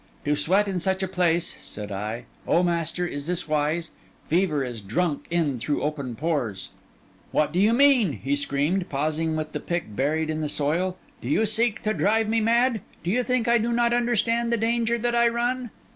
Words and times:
'To 0.25 0.35
sweat 0.35 0.67
in 0.67 0.79
such 0.79 1.03
a 1.03 1.07
place,' 1.07 1.55
said 1.63 1.91
I. 1.91 2.25
'O 2.47 2.63
master, 2.63 3.05
is 3.05 3.27
this 3.27 3.47
wise? 3.47 3.91
Fever 4.25 4.63
is 4.63 4.81
drunk 4.81 5.27
in 5.29 5.59
through 5.59 5.83
open 5.83 6.15
pores.' 6.15 6.69
'What 7.31 7.53
do 7.53 7.59
you 7.59 7.71
mean?' 7.71 8.13
he 8.13 8.35
screamed, 8.35 8.89
pausing 8.89 9.35
with 9.35 9.51
the 9.51 9.59
pick 9.59 9.95
buried 9.95 10.31
in 10.31 10.41
the 10.41 10.49
soil. 10.49 10.97
'Do 11.21 11.29
you 11.29 11.45
seek 11.45 11.83
to 11.83 11.93
drive 11.93 12.27
me 12.27 12.41
mad? 12.41 12.81
Do 13.03 13.11
you 13.11 13.21
think 13.21 13.47
I 13.47 13.59
do 13.59 13.71
not 13.71 13.93
understand 13.93 14.51
the 14.51 14.57
danger 14.57 14.97
that 14.97 15.13
I 15.13 15.27
run? 15.27 15.69